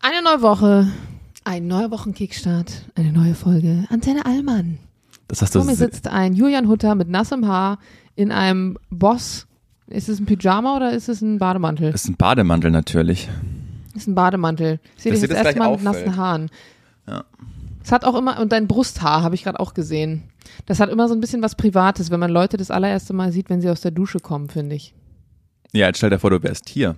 [0.00, 0.88] Eine neue Woche,
[1.44, 3.84] ein neuer Wochenkickstart, eine neue Folge.
[3.90, 4.78] Antenne Allmann.
[5.26, 7.78] Das hast du Vor mir sitzt ein Julian Hutter mit nassem Haar
[8.14, 9.46] in einem Boss.
[9.88, 11.92] Ist es ein Pyjama oder ist es ein Bademantel?
[11.92, 13.28] ist ein Bademantel natürlich.
[13.94, 14.80] ist ein Bademantel.
[14.96, 16.06] Ich sehe Dass dich dir das das erste gleich Mal mit auffällt.
[16.06, 16.50] nassen Haaren.
[17.06, 17.24] Ja.
[17.82, 20.24] Es hat auch immer, und dein Brusthaar habe ich gerade auch gesehen.
[20.66, 23.48] Das hat immer so ein bisschen was Privates, wenn man Leute das allererste Mal sieht,
[23.48, 24.94] wenn sie aus der Dusche kommen, finde ich.
[25.72, 26.96] Ja, jetzt stell dir vor, du wärst hier.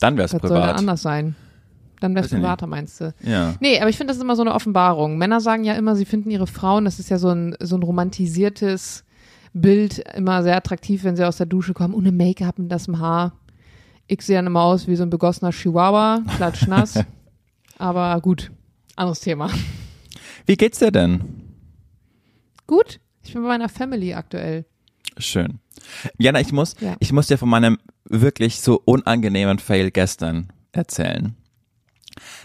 [0.00, 0.78] Dann wär's Das soll dann privat.
[0.78, 1.34] anders sein.
[2.00, 2.40] Dann wäre es nicht.
[2.42, 3.14] privater, meinst du?
[3.22, 3.54] Ja.
[3.60, 5.16] Nee, aber ich finde, das ist immer so eine Offenbarung.
[5.16, 7.82] Männer sagen ja immer, sie finden ihre Frauen, das ist ja so ein, so ein
[7.82, 9.04] romantisiertes
[9.54, 12.98] Bild, immer sehr attraktiv, wenn sie aus der Dusche kommen, ohne Make-up und das im
[12.98, 13.32] Haar.
[14.06, 17.02] Ich sehe dann immer aus wie so ein begossener Chihuahua, klatschnass.
[17.78, 18.50] aber gut,
[18.94, 19.50] anderes Thema.
[20.44, 21.22] Wie geht's dir denn?
[22.66, 24.66] Gut, ich bin bei meiner Family aktuell.
[25.16, 25.58] Schön.
[26.18, 26.96] Jana, ich muss, Ja.
[27.00, 31.34] ich muss dir von meinem wirklich so unangenehmen Fail gestern erzählen.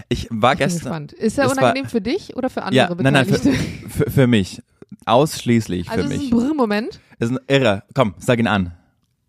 [0.09, 0.81] Ich war Ich bin gestern.
[0.83, 1.13] gespannt.
[1.13, 3.37] Ist er es war- unangenehm für dich oder für andere Ja, nein, nein, für,
[3.89, 4.61] für, für mich.
[5.05, 6.31] Ausschließlich also für es ist mich.
[6.33, 6.99] ein Brr-Moment.
[7.19, 7.83] ist ein irre.
[7.93, 8.73] Komm, sag ihn an.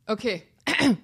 [0.06, 0.42] Okay.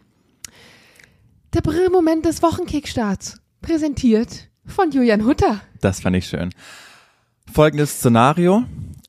[1.55, 3.41] Der Brr-Moment des Wochenkickstarts.
[3.63, 5.61] Präsentiert von Julian Hutter.
[5.81, 6.51] Das fand ich schön.
[7.53, 8.65] Folgendes Szenario.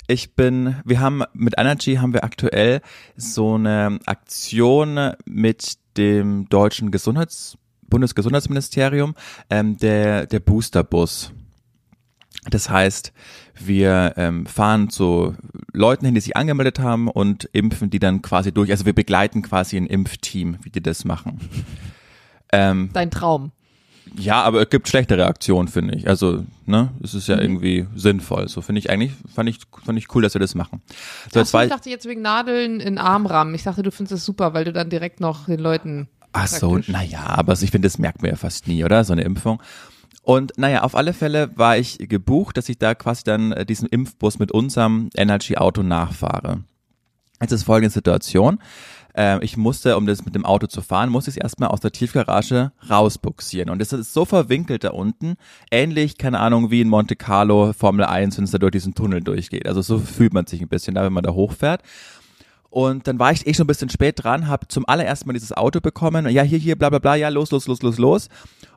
[0.10, 2.82] Ich bin, wir haben mit Energy haben wir aktuell
[3.16, 9.14] so eine Aktion mit dem deutschen Gesundheits, Bundesgesundheitsministerium,
[9.52, 11.32] ähm, der, der Boosterbus.
[12.50, 13.14] Das heißt,
[13.60, 15.36] wir ähm, fahren zu
[15.74, 18.72] Leuten hin, die sich angemeldet haben und impfen die dann quasi durch.
[18.72, 21.40] Also wir begleiten quasi ein Impfteam, wie die das machen.
[22.52, 23.52] Ähm, Dein Traum.
[24.18, 26.08] Ja, aber es gibt schlechtere Aktionen, finde ich.
[26.08, 27.42] Also, ne, es ist ja Mhm.
[27.42, 28.48] irgendwie sinnvoll.
[28.48, 30.82] So finde ich eigentlich, fand ich, fand ich cool, dass wir das machen.
[31.34, 33.54] So, Ach so, ich dachte jetzt wegen Nadeln in Armrahmen.
[33.56, 36.08] Ich dachte, du findest das super, weil du dann direkt noch den Leuten.
[36.34, 39.04] ach so, naja, aber ich finde, das merkt man ja fast nie, oder?
[39.04, 39.62] So eine Impfung.
[40.22, 43.88] Und naja, auf alle Fälle war ich gebucht, dass ich da quasi dann äh, diesen
[43.88, 46.64] Impfbus mit unserem Energy-Auto nachfahre.
[47.42, 48.60] Jetzt ist folgende Situation.
[49.20, 51.82] Äh, ich musste, um das mit dem Auto zu fahren, musste ich es erstmal aus
[51.82, 53.70] der Tiefgarage rausbuxieren.
[53.70, 55.36] Und das ist so verwinkelt da unten,
[55.72, 59.20] ähnlich, keine Ahnung, wie in Monte Carlo Formel 1, wenn es da durch diesen Tunnel
[59.22, 59.68] durchgeht.
[59.68, 61.84] Also so fühlt man sich ein bisschen da, wenn man da hochfährt.
[62.70, 65.52] Und dann war ich eh schon ein bisschen spät dran, habe zum allerersten Mal dieses
[65.52, 66.30] Auto bekommen.
[66.30, 68.30] Ja, hier, hier, bla bla bla, ja, los, los, los, los, los.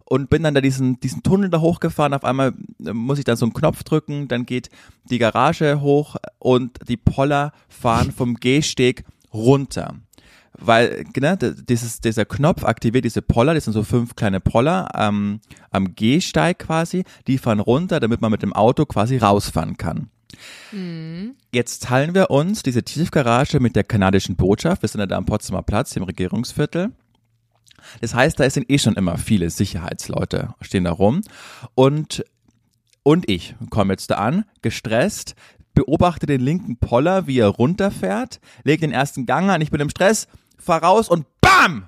[0.05, 2.15] Und bin dann da diesen, diesen Tunnel da hochgefahren.
[2.15, 2.55] Auf einmal
[2.85, 4.71] äh, muss ich dann so einen Knopf drücken, dann geht
[5.05, 9.95] die Garage hoch und die Poller fahren vom Gehsteg runter.
[10.59, 15.41] Weil, d- dieses, dieser Knopf aktiviert diese Poller, das sind so fünf kleine Poller ähm,
[15.71, 20.11] am Gehsteig quasi, die fahren runter, damit man mit dem Auto quasi rausfahren kann.
[21.53, 24.83] Jetzt teilen wir uns diese Tiefgarage mit der kanadischen Botschaft.
[24.83, 26.93] Wir sind ja da am Potsdamer Platz, im Regierungsviertel.
[28.01, 31.23] Das heißt, da sind eh schon immer viele Sicherheitsleute, stehen da rum.
[31.75, 32.25] Und,
[33.03, 35.35] und ich komme jetzt da an, gestresst,
[35.75, 39.91] beobachte den linken Poller, wie er runterfährt, lege den ersten Gang an, ich bin im
[39.91, 40.29] Stress,
[40.59, 41.87] fahr raus und BAM!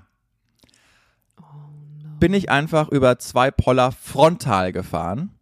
[2.20, 5.33] Bin ich einfach über zwei Poller frontal gefahren,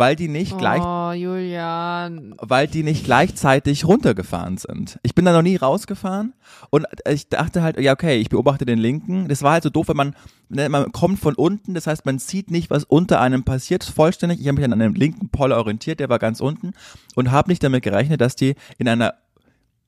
[0.00, 2.34] weil die nicht gleich Oh, Julian.
[2.38, 4.98] weil die nicht gleichzeitig runtergefahren sind.
[5.02, 6.32] Ich bin da noch nie rausgefahren
[6.70, 9.28] und ich dachte halt, ja okay, ich beobachte den linken.
[9.28, 10.16] Das war halt so doof, wenn man,
[10.48, 14.40] ne, man kommt von unten, das heißt, man sieht nicht, was unter einem passiert, vollständig.
[14.40, 16.72] Ich habe mich an einem linken Poller orientiert, der war ganz unten
[17.14, 19.14] und habe nicht damit gerechnet, dass die in einer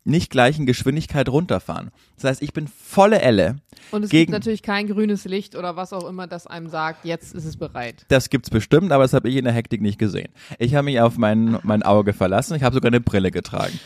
[0.04, 1.90] nicht gleichen Geschwindigkeit runterfahren.
[2.16, 3.56] Das heißt, ich bin volle Elle.
[3.92, 7.04] Und es Gegen- gibt natürlich kein grünes Licht oder was auch immer, das einem sagt,
[7.04, 8.04] jetzt ist es bereit.
[8.08, 10.28] Das gibt's bestimmt, aber das habe ich in der Hektik nicht gesehen.
[10.58, 12.54] Ich habe mich auf mein, mein Auge verlassen.
[12.56, 13.78] Ich habe sogar eine Brille getragen.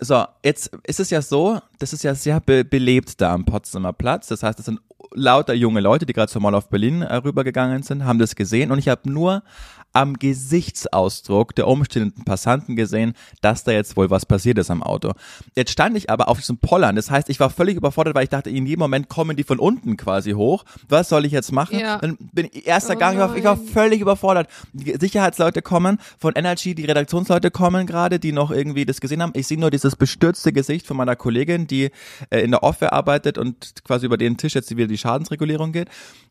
[0.00, 3.92] So, jetzt ist es ja so, das ist ja sehr be belebt da am Potsdamer
[3.92, 4.26] Platz.
[4.26, 4.80] Das heißt, es sind
[5.14, 8.72] lauter junge Leute, die gerade zur Mall of Berlin äh, rübergegangen sind, haben das gesehen
[8.72, 9.42] und ich habe nur
[9.92, 15.12] am Gesichtsausdruck der umstehenden Passanten gesehen, dass da jetzt wohl was passiert ist am Auto.
[15.54, 18.30] Jetzt stand ich aber auf diesem Pollern, das heißt, ich war völlig überfordert, weil ich
[18.30, 20.64] dachte, in jedem Moment kommen die von unten quasi hoch.
[20.88, 21.78] Was soll ich jetzt machen?
[21.78, 21.98] Ja.
[21.98, 24.48] Dann bin ich, erster Oh Gang, ich war, ich war völlig überfordert.
[24.72, 29.32] Die Sicherheitsleute kommen, von Energy, die Redaktionsleute kommen gerade, die noch irgendwie das gesehen haben.
[29.34, 31.90] Ich sehe nur dieses bestürzte Gesicht von meiner Kollegin, die
[32.30, 35.88] äh, in der Office arbeitet und quasi über den Tisch jetzt wieder die Schadensregulierung geht.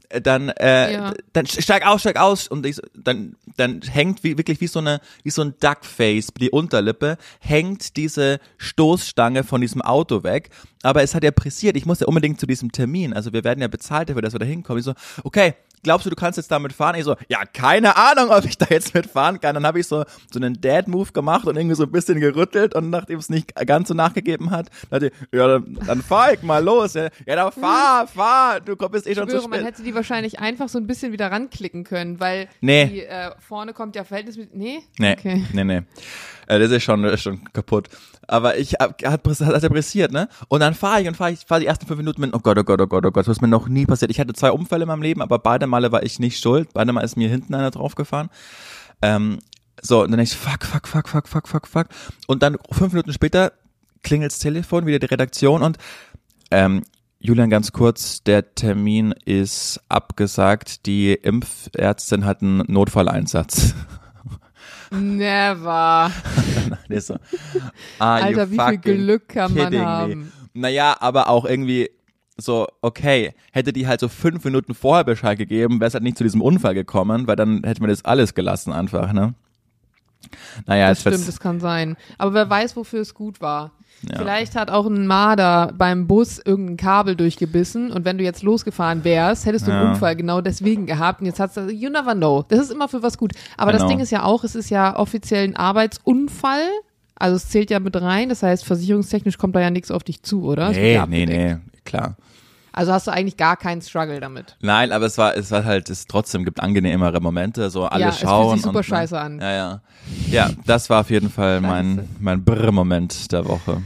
[0.10, 1.14] Äh, Dann, äh, Ja.
[1.34, 5.02] dann steig aus, steig aus und ich, dann, dann hängt wie, wirklich wie so eine,
[5.24, 10.50] wie so ein Duckface, die Unterlippe, hängt diese Stoßstange von diesem Auto weg.
[10.84, 13.62] Aber es hat ja pressiert, ich muss ja unbedingt zu diesem Termin, also wir werden
[13.62, 14.80] ja bezahlt dafür, dass wir da hinkommen.
[14.80, 14.94] Ich so,
[15.24, 15.54] okay,
[15.84, 16.96] glaubst du, du kannst jetzt damit fahren?
[16.96, 19.56] Ich so, ja, keine Ahnung, ob ich da jetzt mitfahren kann.
[19.56, 22.90] Dann habe ich so, so einen Dad-Move gemacht und irgendwie so ein bisschen gerüttelt und
[22.90, 26.64] nachdem es nicht ganz so nachgegeben hat, dachte ich, ja, dann, dann fahr ich mal
[26.64, 26.94] los.
[26.94, 29.60] Ja, ja dann fahr, fahr, du bist eh schon schwöre, zu spät.
[29.62, 32.86] man hätte die wahrscheinlich einfach so ein bisschen wieder ranklicken können, weil Nee.
[32.88, 34.54] die äh, vorne kommt ja verhältnismäßig.
[34.54, 34.80] Nee?
[34.98, 35.46] Nee, Okay.
[35.54, 35.82] nee, nee.
[36.52, 37.88] Äh, Das ist schon, das ist schon kaputt.
[38.28, 40.28] Aber ich hab, hat, hat er pressiert, ne?
[40.50, 42.58] Und dann fahre ich und fahre ich, fahre die ersten fünf Minuten mit, oh Gott,
[42.58, 44.12] oh Gott, oh Gott, oh Gott, das ist mir noch nie passiert.
[44.12, 46.70] Ich hatte zwei Unfälle in meinem Leben, aber beide Male war ich nicht schuld.
[46.74, 48.30] Beide Mal ist mir hinten einer draufgefahren.
[49.02, 49.40] Ähm,
[49.82, 51.88] so, und dann denk ich, fuck, fuck, fuck, fuck, fuck, fuck, fuck.
[52.28, 53.54] Und dann fünf Minuten später
[54.04, 55.78] klingelt's Telefon, wieder die Redaktion und
[56.52, 56.84] ähm,
[57.20, 60.88] Julian, ganz kurz, der Termin ist abgesagt.
[60.88, 63.76] Die Impfärztin hat einen Notfalleinsatz.
[64.92, 66.12] Never.
[66.90, 67.20] Der ist so, you
[68.00, 69.86] Alter, wie viel Glück kann man kidding me?
[69.86, 70.32] haben?
[70.54, 71.90] Naja, aber auch irgendwie
[72.38, 76.18] so, okay, hätte die halt so fünf Minuten vorher Bescheid gegeben, wäre es halt nicht
[76.18, 79.34] zu diesem Unfall gekommen, weil dann hätte man das alles gelassen einfach, ne?
[80.66, 81.98] Naja, Das stimmt, das kann sein.
[82.18, 83.72] Aber wer weiß, wofür es gut war.
[84.10, 84.18] Ja.
[84.18, 89.04] Vielleicht hat auch ein Marder beim Bus irgendein Kabel durchgebissen und wenn du jetzt losgefahren
[89.04, 89.92] wärst, hättest du einen Ja.
[89.92, 92.44] Unfall genau deswegen gehabt und jetzt hast du, you never know.
[92.48, 93.34] Das ist immer für was gut.
[93.58, 93.90] Aber das Genau.
[93.92, 96.64] Ding ist ja auch, es ist ja offiziell ein Arbeitsunfall.
[97.16, 100.24] Also es zählt ja mit rein, das heißt, versicherungstechnisch kommt da ja nichts auf dich
[100.24, 100.72] zu, oder?
[100.72, 102.16] Nee, ja nee, nee, klar.
[102.74, 104.56] Also hast du eigentlich gar keinen Struggle damit.
[104.62, 108.10] Nein, aber es war, es war halt, es trotzdem gibt angenehmere Momente, so alle Ja,
[108.10, 108.56] es fühlt schauen.
[108.58, 109.40] sich super und, scheiße an.
[109.40, 109.82] Ja, ja.
[110.30, 113.82] Ja, das war auf jeden Fall mein, mein Brr-Moment der Woche.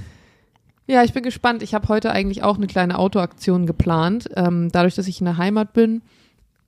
[0.87, 1.63] Ja, ich bin gespannt.
[1.63, 4.29] Ich habe heute eigentlich auch eine kleine Autoaktion geplant.
[4.35, 6.03] Ähm, dadurch, dass ich in der Heimat bin,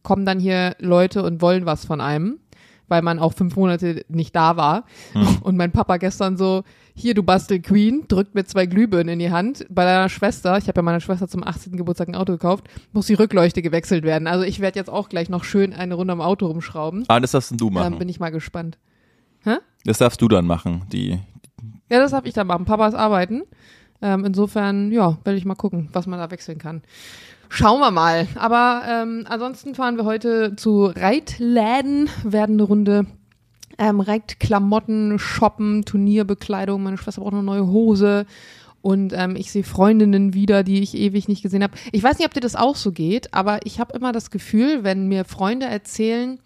[0.02, 2.40] kommen dann hier Leute und wollen was von einem,
[2.88, 4.86] weil man auch fünf Monate nicht da war.
[5.42, 6.64] Und mein Papa gestern so,
[6.94, 9.66] hier, du Bastel Queen, drückt mir zwei Glühbirnen in die Hand.
[9.70, 11.78] Bei deiner Schwester, ich habe ja meiner Schwester zum 18.
[11.78, 14.28] Geburtstag ein Auto gekauft, muss die Rückleuchte gewechselt werden.
[14.28, 17.06] Also ich werde jetzt auch gleich noch schön eine Runde am Auto rumschrauben.
[17.08, 17.94] Ah, das darfst du machen.
[17.94, 18.78] Ähm, bin ich mal gespannt.
[19.86, 21.20] das darfst du dann machen, die,
[21.90, 22.66] Ja, das habe ich dann machen.
[22.66, 23.44] Papas arbeiten.
[24.02, 26.82] Ähm, insofern, ja, werde ich mal gucken, was man da wechseln kann.
[27.50, 28.28] Schauen wir mal.
[28.36, 33.06] Aber ähm, ansonsten fahren wir heute zu Reitläden, werden eine Runde
[33.78, 36.82] ähm, Reitklamotten shoppen, Turnierbekleidung.
[36.84, 38.26] Meine Schwester braucht eine neue Hose.
[38.82, 41.78] Und ähm, ich sehe Freundinnen wieder, die ich ewig nicht gesehen habe.
[41.92, 44.84] Ich weiß nicht, ob dir das auch so geht, aber ich habe immer das Gefühl,
[44.84, 46.40] wenn mir Freunde erzählen,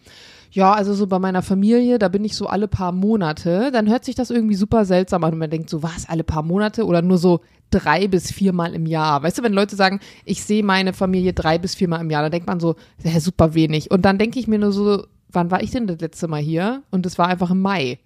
[0.51, 4.03] ja, also so bei meiner Familie, da bin ich so alle paar Monate, dann hört
[4.03, 7.01] sich das irgendwie super seltsam an und man denkt so, was, alle paar Monate oder
[7.01, 7.39] nur so
[7.69, 9.23] drei bis viermal im Jahr.
[9.23, 12.31] Weißt du, wenn Leute sagen, ich sehe meine Familie drei bis viermal im Jahr, dann
[12.31, 13.91] denkt man so, ja, super wenig.
[13.91, 16.83] Und dann denke ich mir nur so, wann war ich denn das letzte Mal hier?
[16.91, 17.99] Und es war einfach im Mai.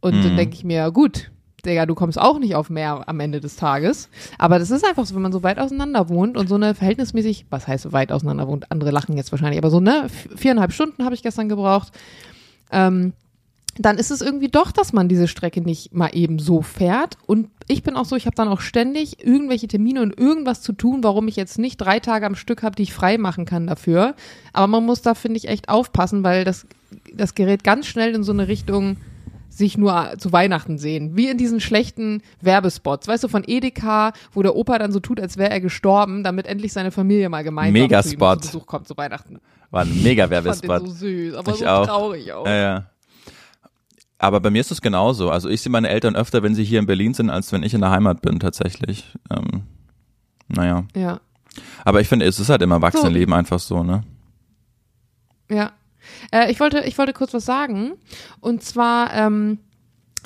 [0.00, 1.32] Und dann denke ich mir, gut,
[1.64, 4.08] Digga, du kommst auch nicht auf mehr am Ende des Tages.
[4.38, 7.46] Aber das ist einfach so, wenn man so weit auseinander wohnt und so eine verhältnismäßig,
[7.50, 8.70] was heißt weit auseinander wohnt?
[8.70, 11.92] Andere lachen jetzt wahrscheinlich, aber so, ne, v- viereinhalb Stunden habe ich gestern gebraucht.
[12.70, 13.12] Ähm,
[13.80, 17.16] dann ist es irgendwie doch, dass man diese Strecke nicht mal eben so fährt.
[17.26, 20.72] Und ich bin auch so, ich habe dann auch ständig irgendwelche Termine und irgendwas zu
[20.72, 23.68] tun, warum ich jetzt nicht drei Tage am Stück habe, die ich frei machen kann
[23.68, 24.14] dafür.
[24.52, 26.66] Aber man muss da, finde ich, echt aufpassen, weil das,
[27.14, 28.96] das gerät ganz schnell in so eine Richtung,
[29.58, 31.16] sich nur zu Weihnachten sehen.
[31.16, 35.20] Wie in diesen schlechten Werbespots, weißt du, von Edeka, wo der Opa dann so tut,
[35.20, 38.44] als wäre er gestorben, damit endlich seine Familie mal gemeinsam Megaspot.
[38.44, 39.40] zu Besuch kommt zu Weihnachten.
[39.70, 40.80] war ein mega Werbespot.
[40.80, 41.86] so süß, aber Ich so auch.
[41.86, 42.46] traurig auch.
[42.46, 42.86] Ja, ja.
[44.20, 45.30] Aber bei mir ist es genauso.
[45.30, 47.74] Also ich sehe meine Eltern öfter, wenn sie hier in Berlin sind, als wenn ich
[47.74, 49.14] in der Heimat bin, tatsächlich.
[49.30, 49.62] Ähm,
[50.48, 50.84] naja.
[50.96, 51.20] Ja.
[51.84, 54.02] Aber ich finde, es ist halt im Erwachsenenleben einfach so, ne?
[55.50, 55.72] Ja.
[56.32, 57.92] Äh, ich, wollte, ich wollte kurz was sagen.
[58.40, 59.58] Und zwar ähm,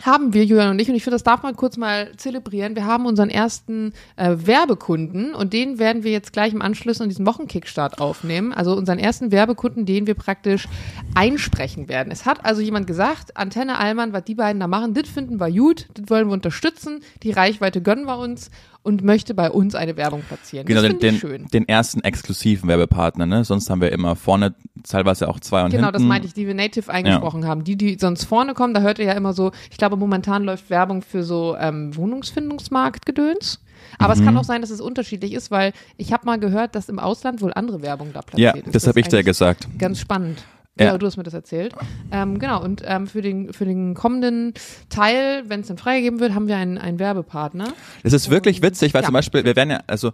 [0.00, 2.74] haben wir, Julian und ich, und ich finde, das darf man kurz mal zelebrieren.
[2.74, 7.08] Wir haben unseren ersten äh, Werbekunden und den werden wir jetzt gleich im Anschluss an
[7.08, 8.52] diesen Wochenkickstart aufnehmen.
[8.52, 10.66] Also unseren ersten Werbekunden, den wir praktisch
[11.14, 12.10] einsprechen werden.
[12.10, 15.50] Es hat also jemand gesagt, Antenne Allmann, was die beiden da machen, das finden wir
[15.50, 18.50] gut, das wollen wir unterstützen, die Reichweite gönnen wir uns
[18.82, 20.66] und möchte bei uns eine Werbung platzieren.
[20.66, 21.46] Genau, das den, ich schön.
[21.52, 23.44] den ersten exklusiven Werbepartner, ne?
[23.44, 25.92] Sonst haben wir immer vorne teilweise auch zwei und Genau, hinten.
[25.94, 27.62] das meinte ich, die wir native eingesprochen haben.
[27.64, 30.68] Die, die sonst vorne kommen, da hört ihr ja immer so, ich glaube, momentan läuft
[30.70, 33.60] Werbung für so ähm, Wohnungsfindungsmarktgedöns.
[33.98, 34.20] Aber Mhm.
[34.20, 36.98] es kann auch sein, dass es unterschiedlich ist, weil ich habe mal gehört, dass im
[36.98, 38.74] Ausland wohl andere Werbung da platziert Ja, ist.
[38.74, 39.68] das habe ich dir gesagt.
[39.78, 40.44] Ganz spannend.
[40.78, 40.86] Ja.
[40.86, 41.74] Ja, du hast mir das erzählt.
[42.10, 44.54] Ähm, genau, und ähm, für, den, für den kommenden
[44.88, 47.72] Teil, wenn es dann freigegeben wird, haben wir einen, einen Werbepartner.
[48.02, 49.06] Es ist wirklich witzig, weil Ja.
[49.06, 50.12] zum Beispiel, wir werden ja, also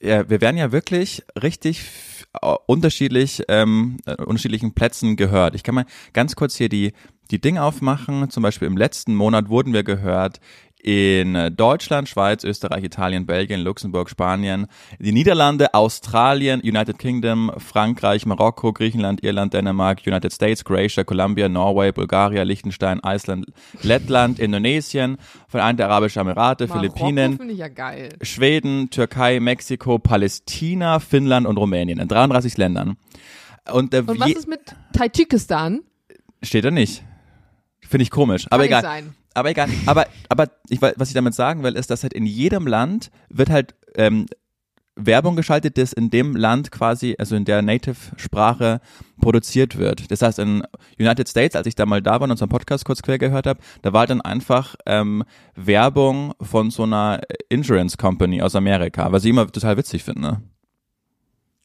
[0.00, 1.86] ja, wir werden ja wirklich richtig
[2.42, 5.54] äh, unterschiedlich, ähm, äh, unterschiedlichen Plätzen gehört.
[5.54, 6.92] Ich kann mal ganz kurz hier die,
[7.30, 8.28] die Dinge aufmachen.
[8.28, 10.40] Zum Beispiel im letzten Monat wurden wir gehört
[10.84, 14.66] in Deutschland, Schweiz, Österreich, Italien, Belgien, Luxemburg, Spanien,
[14.98, 21.90] die Niederlande, Australien, United Kingdom, Frankreich, Marokko, Griechenland, Irland, Dänemark, United States, Croatia, Columbia, Norway,
[21.90, 23.46] Bulgarien, Liechtenstein, Iceland,
[23.80, 25.16] Lettland, Indonesien,
[25.48, 27.66] Vereinigte Arabische Emirate, Marokko Philippinen, ja.
[28.20, 32.98] Schweden, Türkei, Mexiko, Palästina, Finnland und Rumänien in 33 Ländern.
[33.72, 34.60] Und, äh, Und was ist mit
[34.92, 35.80] Tadschikistan?
[36.42, 37.02] steht da nicht.
[37.80, 39.02] Finde ich komisch, aber Kann egal.
[39.34, 39.68] Aber egal.
[39.86, 43.50] Aber, aber ich, was ich damit sagen will, ist, dass halt in jedem Land wird
[43.50, 44.26] halt ähm,
[44.96, 48.80] Werbung geschaltet, das in dem Land quasi, also in der Native-Sprache
[49.20, 50.10] produziert wird.
[50.10, 50.62] Das heißt, in
[50.98, 53.60] United States, als ich da mal da war und unseren Podcast kurz quer gehört habe,
[53.82, 55.24] da war dann einfach ähm,
[55.56, 60.40] Werbung von so einer Insurance Company aus Amerika, was ich immer total witzig finde.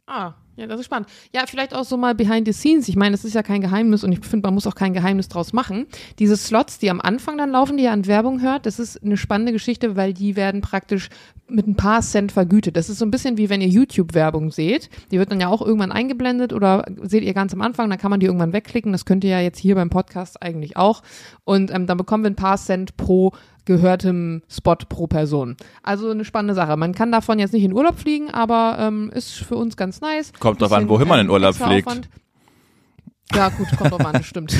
[0.07, 1.07] Ah, ja, das ist spannend.
[1.33, 2.89] Ja, vielleicht auch so mal behind the scenes.
[2.89, 5.29] Ich meine, das ist ja kein Geheimnis und ich finde, man muss auch kein Geheimnis
[5.29, 5.87] draus machen.
[6.19, 9.15] Diese Slots, die am Anfang dann laufen, die ihr an Werbung hört, das ist eine
[9.15, 11.09] spannende Geschichte, weil die werden praktisch
[11.47, 12.75] mit ein paar Cent vergütet.
[12.75, 14.89] Das ist so ein bisschen wie wenn ihr YouTube-Werbung seht.
[15.11, 18.11] Die wird dann ja auch irgendwann eingeblendet oder seht ihr ganz am Anfang, dann kann
[18.11, 18.91] man die irgendwann wegklicken.
[18.91, 21.01] Das könnt ihr ja jetzt hier beim Podcast eigentlich auch.
[21.45, 23.31] Und ähm, dann bekommen wir ein paar Cent pro
[23.69, 25.55] gehörtem Spot pro Person.
[25.83, 26.75] Also eine spannende Sache.
[26.75, 30.33] Man kann davon jetzt nicht in Urlaub fliegen, aber ähm, ist für uns ganz nice.
[30.39, 31.87] Kommt drauf an, wohin man in Urlaub fliegt.
[31.87, 32.09] Aufwand.
[33.35, 34.55] Ja, gut, kommt drauf an, das stimmt.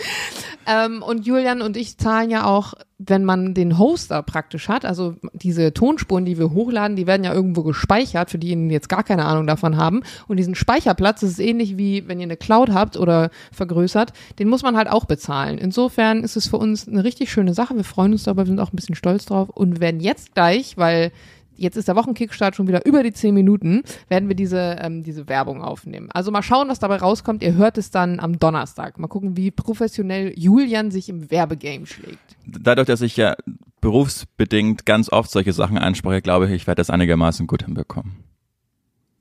[0.66, 5.16] ähm, und Julian und ich zahlen ja auch, wenn man den Hoster praktisch hat, also
[5.32, 9.02] diese Tonspuren, die wir hochladen, die werden ja irgendwo gespeichert, für diejenigen, die jetzt gar
[9.02, 10.02] keine Ahnung davon haben.
[10.28, 14.48] Und diesen Speicherplatz, das ist ähnlich wie wenn ihr eine Cloud habt oder vergrößert, den
[14.48, 15.58] muss man halt auch bezahlen.
[15.58, 17.76] Insofern ist es für uns eine richtig schöne Sache.
[17.76, 20.76] Wir freuen uns darüber, wir sind auch ein bisschen stolz drauf und werden jetzt gleich,
[20.76, 21.10] weil
[21.56, 25.28] jetzt ist der Wochenkickstart schon wieder über die 10 Minuten, werden wir diese, ähm, diese
[25.28, 26.10] Werbung aufnehmen.
[26.12, 27.42] Also mal schauen, was dabei rauskommt.
[27.42, 28.98] Ihr hört es dann am Donnerstag.
[28.98, 32.36] Mal gucken, wie professionell Julian sich im Werbegame schlägt.
[32.46, 33.34] Dadurch, dass ich ja
[33.80, 38.16] berufsbedingt ganz oft solche Sachen anspreche, glaube ich, ich werde das einigermaßen gut hinbekommen.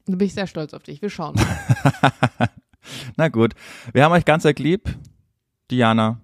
[0.08, 1.02] Da bin ich sehr stolz auf dich.
[1.02, 1.36] Wir schauen.
[3.18, 3.54] Na gut,
[3.94, 4.96] wir haben euch ganz arg lieb.
[5.72, 6.20] Diana,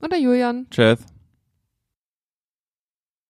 [0.00, 0.66] Und der Julian.
[0.70, 0.98] tschüss.